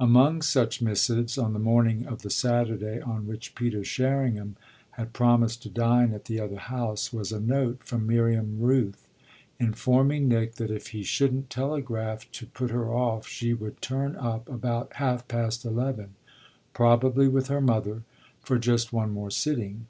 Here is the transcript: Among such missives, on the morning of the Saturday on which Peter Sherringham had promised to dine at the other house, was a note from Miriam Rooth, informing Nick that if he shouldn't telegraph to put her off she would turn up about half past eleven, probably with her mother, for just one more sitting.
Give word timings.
Among 0.00 0.42
such 0.42 0.82
missives, 0.82 1.38
on 1.38 1.52
the 1.52 1.60
morning 1.60 2.06
of 2.06 2.22
the 2.22 2.28
Saturday 2.28 3.00
on 3.00 3.24
which 3.28 3.54
Peter 3.54 3.84
Sherringham 3.84 4.56
had 4.90 5.12
promised 5.12 5.62
to 5.62 5.68
dine 5.68 6.12
at 6.12 6.24
the 6.24 6.40
other 6.40 6.56
house, 6.56 7.12
was 7.12 7.30
a 7.30 7.38
note 7.38 7.84
from 7.84 8.04
Miriam 8.04 8.58
Rooth, 8.58 9.06
informing 9.60 10.26
Nick 10.26 10.56
that 10.56 10.72
if 10.72 10.88
he 10.88 11.04
shouldn't 11.04 11.50
telegraph 11.50 12.28
to 12.32 12.46
put 12.46 12.72
her 12.72 12.92
off 12.92 13.28
she 13.28 13.54
would 13.54 13.80
turn 13.80 14.16
up 14.16 14.48
about 14.48 14.94
half 14.94 15.28
past 15.28 15.64
eleven, 15.64 16.16
probably 16.72 17.28
with 17.28 17.46
her 17.46 17.60
mother, 17.60 18.02
for 18.40 18.58
just 18.58 18.92
one 18.92 19.12
more 19.12 19.30
sitting. 19.30 19.84